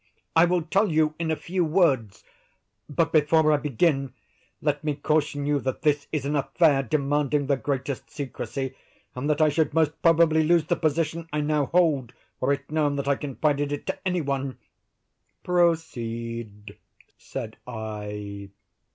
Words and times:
"I 0.35 0.45
will 0.45 0.63
tell 0.63 0.91
you 0.91 1.13
in 1.19 1.29
a 1.29 1.35
few 1.35 1.63
words; 1.63 2.23
but, 2.89 3.11
before 3.11 3.51
I 3.51 3.57
begin, 3.57 4.15
let 4.59 4.83
me 4.83 4.95
caution 4.95 5.45
you 5.45 5.59
that 5.59 5.83
this 5.83 6.07
is 6.11 6.25
an 6.25 6.35
affair 6.35 6.81
demanding 6.81 7.45
the 7.45 7.55
greatest 7.55 8.09
secrecy, 8.09 8.73
and 9.13 9.29
that 9.29 9.41
I 9.41 9.49
should 9.49 9.75
most 9.75 9.91
probably 10.01 10.41
lose 10.41 10.65
the 10.65 10.75
position 10.75 11.29
I 11.31 11.41
now 11.41 11.67
hold, 11.67 12.13
were 12.39 12.51
it 12.51 12.71
known 12.71 12.95
that 12.95 13.07
I 13.07 13.15
confided 13.15 13.71
it 13.71 13.85
to 13.85 13.99
any 14.07 14.21
one." 14.21 14.57
"Proceed," 15.43 16.79
said 17.19 17.57
I. 17.67 18.49